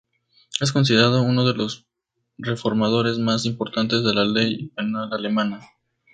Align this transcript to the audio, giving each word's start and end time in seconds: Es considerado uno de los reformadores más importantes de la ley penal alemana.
Es 0.59 0.71
considerado 0.71 1.21
uno 1.21 1.45
de 1.47 1.53
los 1.53 1.85
reformadores 2.39 3.19
más 3.19 3.45
importantes 3.45 4.03
de 4.03 4.15
la 4.15 4.25
ley 4.25 4.69
penal 4.69 5.13
alemana. 5.13 5.61